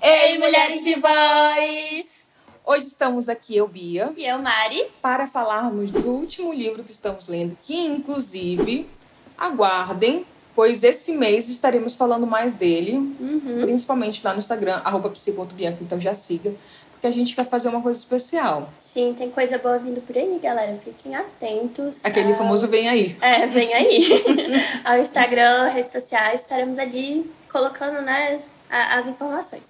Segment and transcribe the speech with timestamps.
[0.00, 2.28] Ei, mulheres de voz!
[2.64, 4.86] Hoje estamos aqui, eu, Bia, E eu, Mari.
[5.02, 8.88] para falarmos do último livro que estamos lendo, que inclusive,
[9.36, 10.24] aguardem,
[10.54, 13.16] pois esse mês estaremos falando mais dele,
[13.62, 14.80] principalmente lá no Instagram,
[15.12, 16.54] psi.bianca, então já siga,
[16.92, 18.70] porque a gente quer fazer uma coisa especial.
[18.80, 20.74] Sim, tem coisa boa vindo por aí, galera.
[20.76, 22.00] Fiquem atentos.
[22.04, 23.16] Aquele ao- famoso vem aí.
[23.20, 24.08] É, vem aí.
[24.84, 28.40] ao Instagram, redes sociais, estaremos ali colocando, né,
[28.70, 29.62] as informações.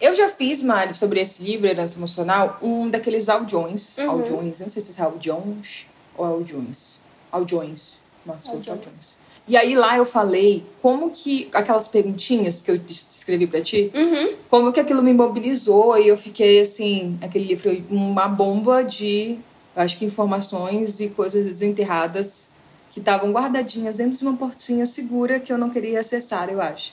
[0.00, 3.98] Eu já fiz, Mari, sobre esse livro, Herança Emocional, um daqueles audiões.
[3.98, 4.10] Uhum.
[4.10, 5.86] Audiões, eu não sei se é audiões
[6.16, 7.00] ou audiões.
[7.32, 8.00] Audiões.
[8.24, 8.68] Nossa, Audiões.
[8.78, 9.17] audiões.
[9.48, 14.34] E aí lá eu falei como que aquelas perguntinhas que eu escrevi pra ti, Uhum.
[14.50, 19.38] como que aquilo me mobilizou e eu fiquei assim, aquele livro uma bomba de,
[19.74, 22.50] acho que informações e coisas desenterradas
[22.90, 26.92] que estavam guardadinhas dentro de uma portinha segura que eu não queria acessar, eu acho.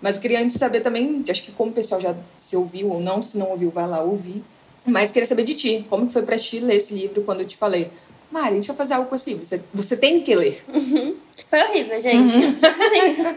[0.00, 3.00] Mas eu queria antes saber também, acho que como o pessoal já se ouviu ou
[3.00, 4.42] não, se não ouviu, vai lá ouvir.
[4.86, 7.46] Mas queria saber de ti, como que foi pra ti ler esse livro quando eu
[7.46, 7.90] te falei,
[8.30, 10.64] Mari, a gente vai fazer algo com esse livro, você, você tem que ler.
[11.50, 12.30] Foi horrível, gente.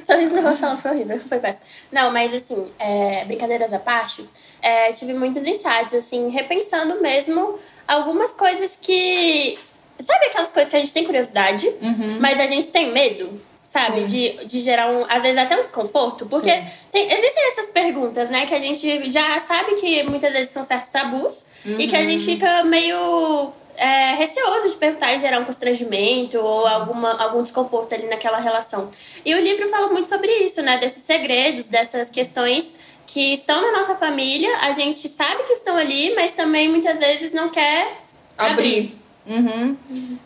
[0.05, 1.65] Sorriso pra você falar, foi horrível, foi péssimo.
[1.91, 4.23] Não, mas assim, é, brincadeiras à parte,
[4.61, 9.55] é, tive muitos insights, assim, repensando mesmo algumas coisas que.
[9.99, 11.71] Sabe aquelas coisas que a gente tem curiosidade,
[12.19, 13.39] mas a gente tem medo?
[13.65, 14.01] Sabe?
[14.03, 16.27] De, de gerar um, às vezes até um desconforto.
[16.27, 16.51] Porque
[16.91, 18.45] tem- existem essas perguntas, né?
[18.45, 22.23] Que a gente já sabe que muitas vezes são certos tabus e que a gente
[22.23, 28.07] fica meio é, receoso de perguntar e gerar um constrangimento ou alguma, algum desconforto ali
[28.07, 28.89] naquela relação.
[29.25, 30.77] E o livro fala muito sobre isso, né?
[30.77, 36.15] Desses segredos, dessas questões que estão na nossa família, a gente sabe que estão ali,
[36.15, 38.01] mas também muitas vezes não quer
[38.37, 38.97] abrir.
[39.25, 39.77] Uhum.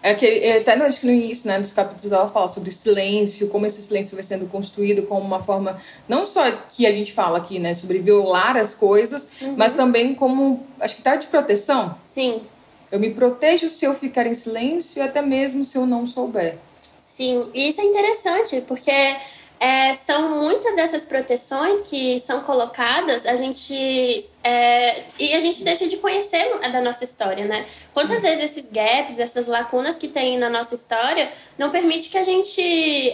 [0.02, 2.72] É que é, até no, acho que no início, né, dos capítulos ela fala sobre
[2.72, 7.14] silêncio, como esse silêncio vai sendo construído como uma forma não só que a gente
[7.14, 11.96] fala aqui, né, sobre violar as coisas, mas também como acho que tá de proteção.
[12.08, 12.42] Sim,
[12.92, 16.58] Eu me protejo se eu ficar em silêncio e até mesmo se eu não souber.
[17.00, 18.92] Sim, e isso é interessante, porque
[19.60, 24.24] é, são muitas dessas proteções que são colocadas, a gente.
[24.44, 27.66] é, e a gente deixa de conhecer da nossa história, né?
[27.94, 32.24] Quantas vezes esses gaps, essas lacunas que tem na nossa história, não permite que a
[32.24, 32.62] gente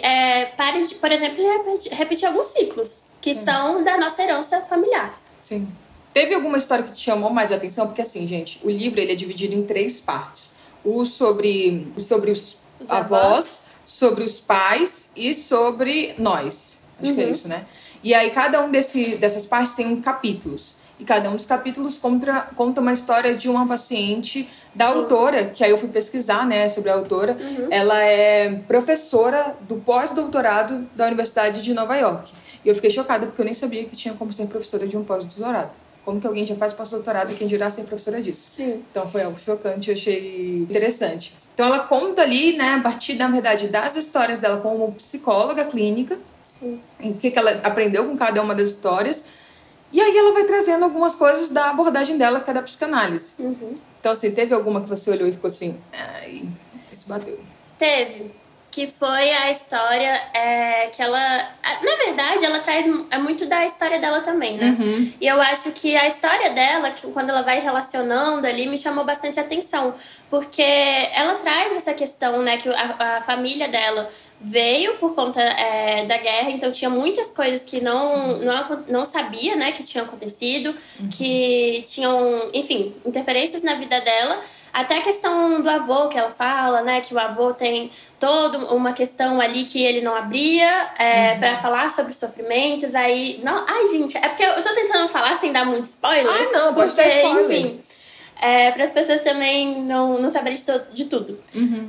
[0.06, 4.62] é, pare, de, por exemplo, de repetir, repetir alguns ciclos que são da nossa herança
[4.62, 5.18] familiar.
[5.44, 5.68] Sim.
[6.14, 7.88] Teve alguma história que te chamou mais a atenção?
[7.88, 10.54] Porque assim, gente, o livro ele é dividido em três partes.
[10.86, 13.62] O sobre, sobre os, Os avós, avós.
[13.86, 16.82] sobre os pais e sobre nós.
[17.02, 17.66] Acho que é isso, né?
[18.04, 20.78] E aí cada um desse, dessas partes tem um capítulos.
[21.00, 25.64] E cada um dos capítulos conta, conta uma história de uma paciente da autora, que
[25.64, 27.36] aí eu fui pesquisar, né, sobre a autora.
[27.72, 32.32] Ela é professora do pós-doutorado da Universidade de Nova York.
[32.64, 35.04] E eu fiquei chocada porque eu nem sabia que tinha como ser professora de um
[35.04, 35.72] pós-doutorado.
[36.04, 38.52] Como que alguém já faz pós-doutorado e quem dirá ser professora disso?
[38.56, 38.84] Sim.
[38.92, 41.34] Então foi algo chocante, eu achei interessante.
[41.54, 46.20] Então ela conta ali, né, a partir, na verdade, das histórias dela como psicóloga clínica,
[46.62, 49.24] o que, que ela aprendeu com cada uma das histórias.
[49.92, 53.36] E aí ela vai trazendo algumas coisas da abordagem dela, que é da psicanálise.
[54.00, 56.44] Então, assim, teve alguma que você olhou e ficou assim, ai,
[56.92, 57.40] isso bateu.
[57.78, 58.32] Teve.
[58.74, 61.20] Que foi a história é, que ela.
[61.62, 64.76] a- Na verdade, ela traz é muito da história dela também, né?
[65.22, 69.04] E eu acho que a história dela, que quando ela vai relacionando ali, me chamou
[69.06, 69.94] bastante atenção.
[70.30, 72.58] Porque ela traz essa questão, né?
[72.58, 74.10] Que a, a família dela
[74.42, 78.04] veio por conta é, da guerra, então tinha muitas coisas que não,
[78.40, 79.72] não, não sabia, né?
[79.72, 80.76] Que tinham acontecido,
[81.16, 84.42] que tinham, enfim, interferências na vida dela.
[84.74, 87.00] Até a questão do avô que ela fala, né?
[87.00, 91.92] Que o avô tem toda uma questão ali que ele não abria é, pra falar
[91.92, 92.96] sobre os sofrimentos.
[92.96, 93.40] Aí.
[93.44, 96.28] Não, ai, gente, é porque eu tô tentando falar sem dar muito spoiler.
[96.28, 97.60] Ah, não, pode porque, dar spoiler.
[97.60, 97.80] Enfim,
[98.42, 100.64] é, para as pessoas também não, não saberem de,
[100.94, 101.40] de tudo.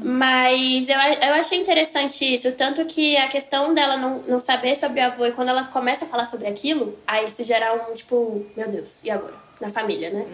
[0.02, 2.52] Mas eu, eu achei interessante isso.
[2.52, 6.04] Tanto que a questão dela não, não saber sobre o avô e quando ela começa
[6.04, 9.44] a falar sobre aquilo, aí isso gera um tipo, meu Deus, e agora?
[9.60, 10.26] Na família, né?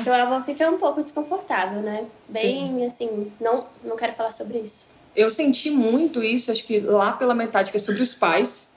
[0.00, 2.04] Então a avó fica um pouco desconfortável, né?
[2.28, 4.86] Bem assim, não, não quero falar sobre isso.
[5.14, 8.68] Eu senti muito isso, acho que lá pela metade, que é sobre os pais.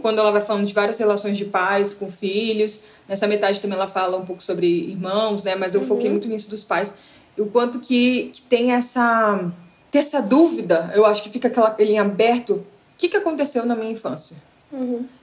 [0.00, 2.82] Quando ela vai falando de várias relações de pais com filhos.
[3.08, 5.54] Nessa metade também ela fala um pouco sobre irmãos, né?
[5.54, 6.94] Mas eu foquei muito nisso dos pais.
[7.36, 9.52] E o quanto que, que tem essa,
[9.90, 12.54] ter essa dúvida, eu acho que fica aquela pelinha aberto.
[12.54, 12.64] O
[12.96, 14.36] que, que aconteceu na minha infância?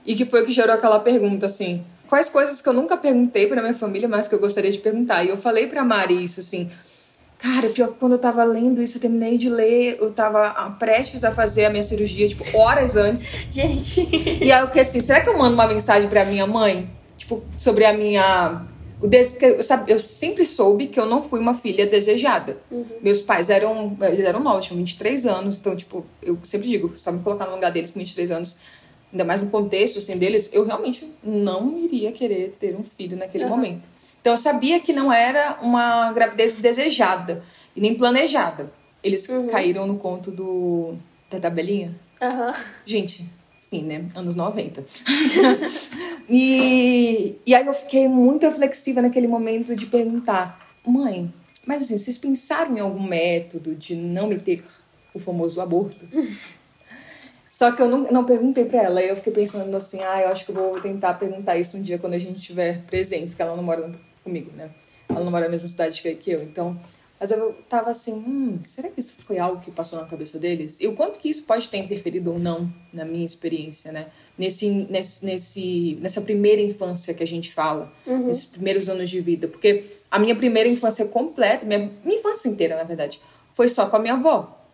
[0.06, 1.84] E que foi o que gerou aquela pergunta, assim.
[2.08, 5.24] Quais coisas que eu nunca perguntei pra minha família, mas que eu gostaria de perguntar?
[5.24, 6.70] E eu falei pra Mari isso, assim.
[7.38, 10.70] Cara, pior que quando eu tava lendo isso, eu terminei de ler, eu tava ah,
[10.70, 13.34] prestes a fazer a minha cirurgia, tipo, horas antes.
[13.50, 14.08] Gente.
[14.42, 16.90] E aí eu fiquei assim, será que eu mando uma mensagem pra minha mãe?
[17.16, 18.64] Tipo, sobre a minha.
[19.00, 19.36] O des...
[19.42, 22.58] eu, sabe, eu sempre soube que eu não fui uma filha desejada.
[23.02, 23.96] Meus pais eram.
[24.00, 25.58] Eles eram novos, tinham 23 anos.
[25.58, 28.56] Então, tipo, eu sempre digo, só me colocar no lugar deles com 23 anos,
[29.12, 33.44] ainda mais no contexto assim, deles, eu realmente não iria querer ter um filho naquele
[33.44, 33.56] Aham.
[33.56, 33.93] momento.
[34.24, 37.44] Então eu sabia que não era uma gravidez desejada
[37.76, 38.72] e nem planejada.
[39.02, 40.94] Eles caíram no conto do
[41.30, 41.94] da tabelinha.
[42.22, 42.54] Aham.
[42.86, 43.28] Gente,
[43.60, 44.06] sim, né?
[44.14, 44.82] Anos 90.
[46.26, 51.30] e, e aí eu fiquei muito reflexiva naquele momento de perguntar, mãe,
[51.66, 54.64] mas assim, vocês pensaram em algum método de não me ter
[55.12, 56.06] o famoso aborto?
[57.50, 59.02] Só que eu não, não perguntei pra ela.
[59.02, 61.82] E eu fiquei pensando assim, ah, eu acho que eu vou tentar perguntar isso um
[61.82, 63.94] dia quando a gente estiver presente, porque ela não mora
[64.24, 64.70] comigo, né?
[65.08, 66.76] Ela não mora na mesma cidade que eu, então.
[67.20, 70.78] Mas eu tava assim, hum, será que isso foi algo que passou na cabeça deles?
[70.80, 74.08] E o quanto que isso pode ter interferido ou não na minha experiência, né?
[74.36, 77.92] Nesse, nesse, nesse, nessa primeira infância que a gente fala,
[78.26, 79.46] nesses primeiros anos de vida.
[79.46, 83.20] Porque a minha primeira infância completa, minha, minha infância inteira, na verdade,
[83.54, 84.66] foi só com a minha avó.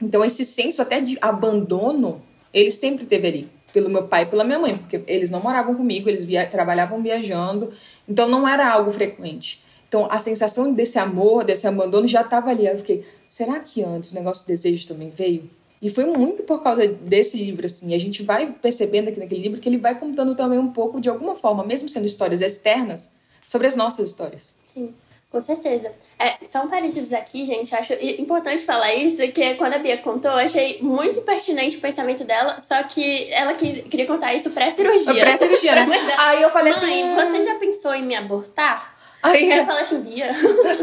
[0.00, 2.22] Então, esse senso até de abandono,
[2.52, 3.50] ele sempre teve ali.
[3.72, 7.02] Pelo meu pai e pela minha mãe, porque eles não moravam comigo, eles via trabalhavam
[7.02, 7.72] viajando.
[8.08, 9.62] Então, não era algo frequente.
[9.88, 12.66] Então, a sensação desse amor, desse abandono já estava ali.
[12.66, 15.50] Eu fiquei, será que antes o negócio do desejo também veio?
[15.82, 17.94] E foi muito por causa desse livro, assim.
[17.94, 21.08] A gente vai percebendo aqui naquele livro que ele vai contando também um pouco, de
[21.08, 23.12] alguma forma, mesmo sendo histórias externas,
[23.44, 24.54] sobre as nossas histórias.
[24.66, 24.94] Sim,
[25.30, 25.92] com certeza.
[26.18, 27.72] É, só um parênteses aqui, gente.
[27.74, 32.24] Acho importante falar isso, que quando a Bia contou, eu achei muito pertinente o pensamento
[32.24, 35.22] dela, só que ela que, queria contar isso pré-cirurgia.
[35.22, 35.86] Pré-cirurgia, né?
[36.18, 37.14] Aí eu falei assim.
[37.14, 37.26] Mãe, hum.
[37.26, 38.98] você já pensou em me abortar?
[39.22, 40.32] Aí, eu falei assim, Bia.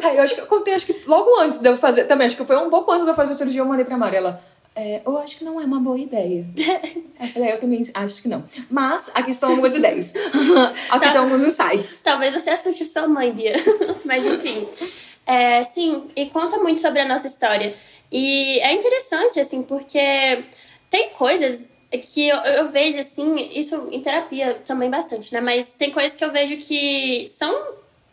[0.04, 2.38] Aí eu acho que eu contei, acho que logo antes de eu fazer, também, acho
[2.38, 4.42] que foi um pouco antes de eu fazer a cirurgia, eu mandei pra Mariela.
[4.80, 6.46] É, eu acho que não é uma boa ideia.
[7.20, 8.44] Eu falei, "É, eu também acho que não.
[8.70, 10.14] Mas aqui estão algumas ideias.
[10.16, 11.08] aqui Tá.
[11.08, 12.00] estão alguns insights.
[12.04, 13.56] Talvez você assuste sua mãe, Bia.
[14.06, 14.68] Mas enfim.
[15.26, 17.74] É, sim, e conta muito sobre a nossa história.
[18.12, 20.44] E é interessante, assim, porque
[20.92, 21.68] tem coisas
[22.14, 25.42] que eu, eu vejo, assim, isso em terapia também bastante, né?
[25.42, 27.54] Mas tem coisas que eu vejo que são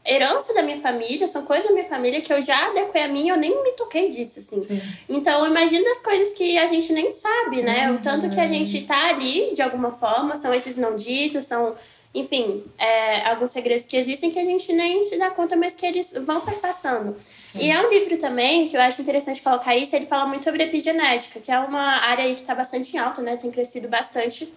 [0.07, 3.29] herança da minha família, são coisas da minha família que eu já adequei a mim,
[3.29, 4.61] eu nem me toquei disso, assim.
[4.61, 4.81] Sim.
[5.09, 7.91] Então, imagina as coisas que a gente nem sabe, né?
[7.93, 11.75] O tanto que a gente tá ali, de alguma forma, são esses não ditos, são,
[12.15, 15.85] enfim, é, alguns segredos que existem que a gente nem se dá conta, mas que
[15.85, 17.17] eles vão perpassando.
[17.57, 20.63] E é um livro também que eu acho interessante colocar isso, ele fala muito sobre
[20.63, 23.37] epigenética, que é uma área aí que tá bastante em alta, né?
[23.37, 24.53] Tem crescido bastante.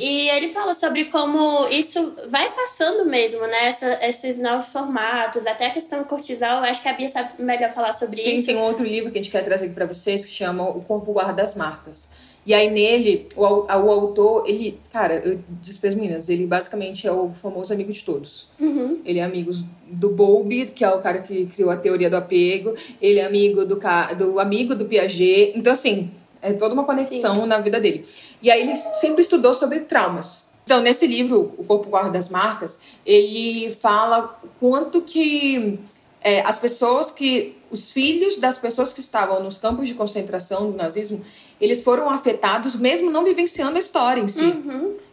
[0.00, 3.68] E ele fala sobre como isso vai passando mesmo, né?
[3.68, 7.70] Essa- esses novos formatos, até a questão do cortisol, acho que a Bia sabe melhor
[7.72, 8.46] falar sobre Sim, isso.
[8.46, 10.82] tem um outro livro que a gente quer trazer aqui pra vocês que chama O
[10.82, 12.10] Corpo Guarda as Marcas.
[12.46, 17.12] E aí nele, o, o autor, ele, cara, eu disse pras meninas, ele basicamente é
[17.12, 18.48] o famoso amigo de todos.
[19.04, 19.50] Ele é amigo
[19.90, 22.72] do Bowlby, que é o cara que criou a teoria do apego.
[23.02, 23.80] Ele é amigo do,
[24.16, 25.52] do amigo do Piaget.
[25.56, 26.08] Então, assim,
[26.40, 28.04] é toda uma conexão na vida dele.
[28.40, 30.44] E aí ele sempre estudou sobre traumas.
[30.64, 35.78] Então, nesse livro, O Corpo Guarda as Marcas, ele fala quanto que
[36.28, 37.54] é, as pessoas que.
[37.68, 41.20] Os filhos das pessoas que estavam nos campos de concentração do nazismo,
[41.60, 44.44] eles foram afetados, mesmo não vivenciando a história em si.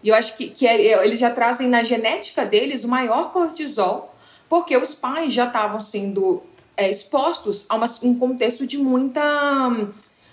[0.03, 4.13] E eu acho que, que é- eles já trazem na genética deles o maior cortisol,
[4.47, 6.41] porque os pais já estavam sendo
[6.77, 9.21] é, expostos a uma- um contexto de muita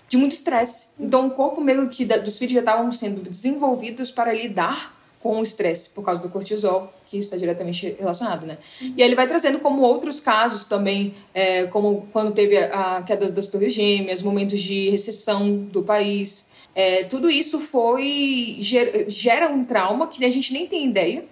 [0.09, 0.89] de muito estresse.
[0.99, 5.39] Então, o corpo meio que da- dos filhos já estavam sendo desenvolvidos para lidar com
[5.39, 8.57] o estresse por causa do cortisol, que está diretamente relacionado, né?
[8.81, 13.31] E aí ele vai trazendo como outros casos também, é, como quando teve a queda
[13.31, 16.47] das torres gêmeas, momentos de recessão do país.
[16.75, 21.25] É, tudo isso foi ger- gera um trauma que a gente nem tem ideia,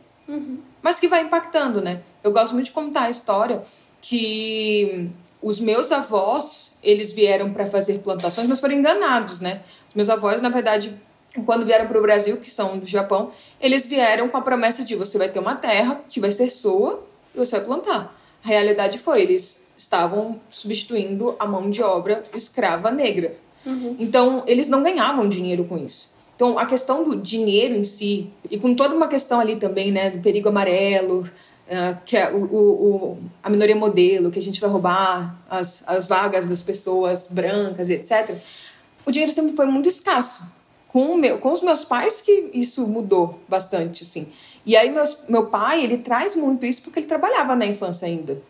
[0.82, 2.00] mas que vai impactando, né?
[2.22, 3.62] Eu gosto muito de contar a história
[4.02, 5.08] que
[5.40, 9.62] os meus avós, eles vieram para fazer plantações, mas foram enganados, né?
[9.88, 10.94] Os meus avós, na verdade,
[11.44, 13.30] quando vieram para o Brasil, que são do Japão,
[13.60, 17.04] eles vieram com a promessa de você vai ter uma terra que vai ser sua
[17.34, 18.14] e você vai plantar.
[18.44, 23.36] A realidade foi, eles estavam substituindo a mão de obra escrava negra.
[23.98, 26.10] Então, eles não ganhavam dinheiro com isso.
[26.34, 30.10] Então, a questão do dinheiro em si, e com toda uma questão ali também, né,
[30.10, 31.28] do perigo amarelo,
[31.70, 36.06] ah, que é o, o- a minoria modelo, que a gente vai roubar as, as
[36.08, 38.34] vagas das pessoas brancas, etc.
[39.04, 40.42] O dinheiro sempre foi muito escasso.
[40.88, 44.26] Com, meu, com os meus pais que isso mudou bastante, assim.
[44.66, 48.42] E aí meus, meu pai, ele traz muito isso porque ele trabalhava na infância ainda.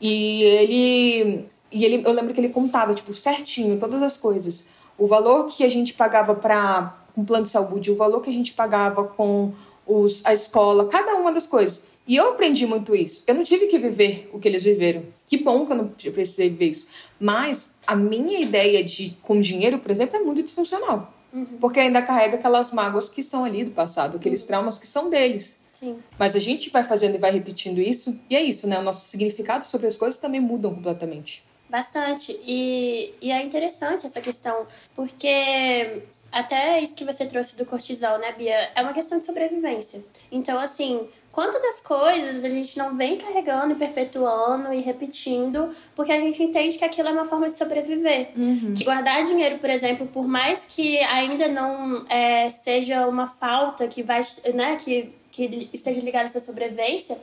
[0.00, 4.66] E ele E ele, eu lembro que ele contava, tipo, certinho, todas as coisas.
[4.98, 8.32] O valor que a gente pagava para com plano de saúde, o valor que a
[8.32, 9.52] gente pagava com
[9.86, 11.82] os, a escola, cada uma das coisas.
[12.06, 13.22] E eu aprendi muito isso.
[13.26, 15.02] Eu não tive que viver o que eles viveram.
[15.26, 16.88] Que bom que eu não precisei viver isso.
[17.18, 21.12] Mas a minha ideia de com dinheiro, por exemplo, é muito disfuncional.
[21.32, 21.58] Uhum.
[21.60, 24.46] Porque ainda carrega aquelas mágoas que são ali do passado, aqueles uhum.
[24.48, 25.60] traumas que são deles.
[25.70, 25.98] Sim.
[26.18, 28.78] Mas a gente vai fazendo e vai repetindo isso, e é isso, né?
[28.78, 31.42] O nosso significado sobre as coisas também mudam completamente.
[31.72, 32.38] Bastante.
[32.46, 38.32] E, e é interessante essa questão, porque até isso que você trouxe do cortisol, né,
[38.32, 38.70] Bia?
[38.74, 40.04] É uma questão de sobrevivência.
[40.30, 46.12] Então, assim, quanto das coisas a gente não vem carregando e perpetuando e repetindo, porque
[46.12, 48.28] a gente entende que aquilo é uma forma de sobreviver.
[48.36, 48.74] Uhum.
[48.76, 54.02] Que guardar dinheiro, por exemplo, por mais que ainda não é, seja uma falta que
[54.02, 54.20] vai,
[54.54, 57.18] né, que, que esteja ligada à sua sobrevivência,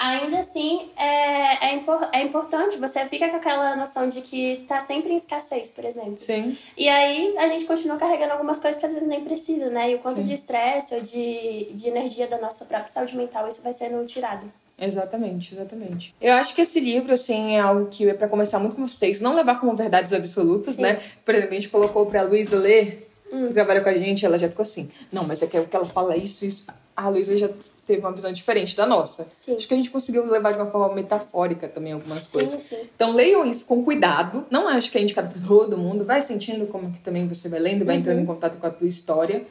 [0.00, 2.78] ainda assim é, é, impor, é importante.
[2.78, 6.16] Você fica com aquela noção de que tá sempre em escassez, por exemplo.
[6.16, 6.56] Sim.
[6.76, 9.90] E aí a gente continua carregando algumas coisas que às vezes nem precisa, né?
[9.90, 10.22] E o quanto Sim.
[10.22, 14.46] de estresse ou de, de energia da nossa própria saúde mental isso vai sendo tirado.
[14.80, 16.14] Exatamente, exatamente.
[16.18, 19.20] Eu acho que esse livro, assim, é algo que é para começar muito com vocês,
[19.20, 20.82] não levar como verdades absolutas, Sim.
[20.82, 21.02] né?
[21.22, 23.48] Por exemplo, a gente colocou pra Luísa ler, hum.
[23.48, 26.16] que trabalha com a gente, ela já ficou assim, não, mas é que ela fala
[26.16, 26.64] isso, isso.
[26.96, 27.50] A Luísa já
[27.90, 29.26] teve uma visão diferente da nossa.
[29.38, 29.56] Sim.
[29.56, 32.62] Acho que a gente conseguiu levar de uma forma metafórica também algumas coisas.
[32.62, 32.88] Sim, sim.
[32.94, 34.46] Então leiam isso com cuidado.
[34.48, 36.04] Não acho que é indicado para todo mundo.
[36.04, 38.00] Vai sentindo como que também você vai lendo, vai uhum.
[38.00, 39.44] entrando em contato com a tua história.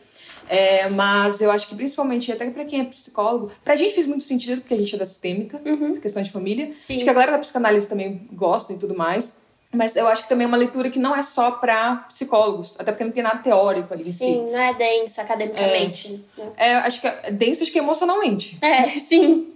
[0.48, 4.24] É, mas eu acho que principalmente, até para quem é psicólogo, pra gente fez muito
[4.24, 6.00] sentido, porque a gente é da sistêmica, uhum.
[6.00, 6.72] questão de família.
[6.72, 6.96] Sim.
[6.96, 9.36] Acho que a galera da psicanálise também gosta e tudo mais.
[9.72, 12.92] Mas eu acho que também é uma leitura que não é só para psicólogos, até
[12.92, 14.24] porque não tem nada teórico ali sim, si.
[14.26, 16.26] Sim, não é denso academicamente.
[16.38, 16.54] É, né?
[16.58, 18.58] é, acho que é denso acho que emocionalmente.
[18.62, 19.54] É, sim.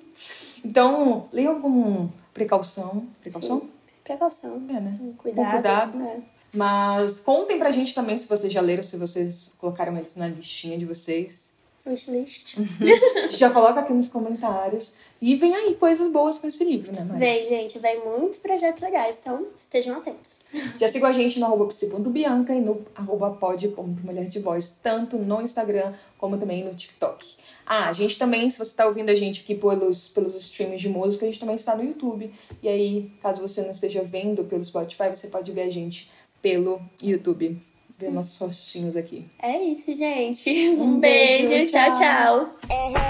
[0.63, 3.07] Então, leiam com precaução.
[3.21, 3.61] Precaução?
[3.61, 3.69] Sim.
[4.03, 4.61] Precaução.
[4.69, 4.99] É, né?
[5.17, 5.45] cuidado.
[5.45, 6.03] Com cuidado.
[6.03, 6.17] É.
[6.53, 10.77] Mas contem pra gente também se vocês já leram, se vocês colocaram eles na listinha
[10.77, 11.53] de vocês.
[11.85, 12.57] Wishlist.
[13.31, 14.93] já coloca aqui nos comentários.
[15.21, 17.19] E vem aí coisas boas com esse livro, né, Maria?
[17.19, 17.79] Vem, gente.
[17.79, 20.41] Vem muitos projetos legais, então estejam atentos.
[20.77, 25.41] Já sigam a gente no arroba psi.bianca e no arroba pod.mulher de voz, tanto no
[25.41, 27.37] Instagram como também no TikTok.
[27.65, 30.89] Ah, a gente também, se você está ouvindo a gente aqui pelos, pelos streams de
[30.89, 32.29] música, a gente também está no YouTube.
[32.61, 36.09] E aí, caso você não esteja vendo pelo Spotify, você pode ver a gente
[36.41, 37.57] pelo YouTube.
[37.97, 39.25] Ver nossos rostinhos aqui.
[39.39, 40.49] É isso, gente.
[40.77, 42.55] Um, um beijo, beijo, tchau, tchau.
[42.67, 43.03] tchau.